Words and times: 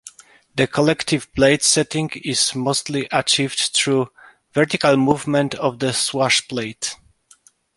The 0.55 0.65
collective 0.65 1.31
blade 1.35 1.61
setting 1.61 2.09
is 2.23 2.55
mostly 2.55 3.07
achieved 3.11 3.69
through 3.75 4.07
vertical 4.51 4.97
movement 4.97 5.53
of 5.53 5.77
the 5.77 5.93
swashplate. 5.93 6.95